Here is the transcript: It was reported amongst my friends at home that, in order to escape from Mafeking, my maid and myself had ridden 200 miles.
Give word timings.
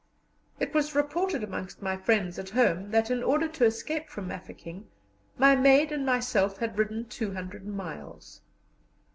It 0.59 0.73
was 0.73 0.95
reported 0.95 1.43
amongst 1.43 1.83
my 1.83 1.95
friends 1.95 2.39
at 2.39 2.49
home 2.49 2.89
that, 2.89 3.11
in 3.11 3.21
order 3.21 3.47
to 3.49 3.65
escape 3.65 4.09
from 4.09 4.27
Mafeking, 4.29 4.87
my 5.37 5.55
maid 5.55 5.91
and 5.91 6.03
myself 6.03 6.57
had 6.57 6.79
ridden 6.79 7.05
200 7.05 7.67
miles. 7.67 8.41